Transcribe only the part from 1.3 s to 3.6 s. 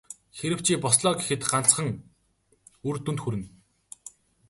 ганцхан үр дүнд хүрнэ.